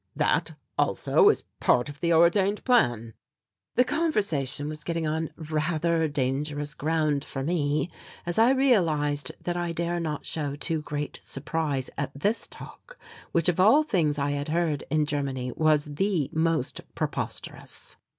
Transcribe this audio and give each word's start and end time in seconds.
That, 0.15 0.55
also, 0.79 1.29
is 1.29 1.43
part 1.59 1.87
of 1.87 1.99
the 1.99 2.11
ordained 2.11 2.65
plan." 2.65 3.13
The 3.75 3.83
conversation 3.83 4.67
was 4.67 4.83
getting 4.83 5.05
on 5.05 5.29
rather 5.35 6.07
dangerous 6.07 6.73
ground 6.73 7.23
for 7.23 7.43
me 7.43 7.91
as 8.25 8.39
I 8.39 8.49
realized 8.49 9.31
that 9.41 9.55
I 9.55 9.73
dare 9.73 9.99
not 9.99 10.25
show 10.25 10.55
too 10.55 10.81
great 10.81 11.19
surprise 11.21 11.91
at 11.99 12.19
this 12.19 12.47
talk, 12.47 12.97
which 13.31 13.47
of 13.47 13.59
all 13.59 13.83
things 13.83 14.17
I 14.17 14.31
had 14.31 14.47
heard 14.47 14.85
in 14.89 15.05
Germany 15.05 15.51
was 15.55 15.85
the 15.85 16.31
most 16.33 16.81
preposterous. 16.95 17.95